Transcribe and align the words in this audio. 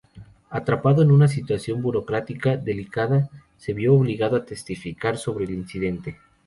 Atrapado 0.49 1.03
en 1.03 1.11
una 1.11 1.27
situación 1.27 1.83
burocrática 1.83 2.57
delicada, 2.57 3.29
se 3.59 3.73
vio 3.73 3.93
obligado 3.93 4.35
a 4.35 4.43
testificar 4.45 5.15
sobre 5.15 5.45
el 5.45 5.51
incidente. 5.51 6.17